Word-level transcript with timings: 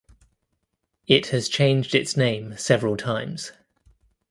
It 1.05 1.27
has 1.27 1.47
changed 1.47 1.93
its 1.93 2.17
name 2.17 2.57
several 2.57 2.97
times. 2.97 3.51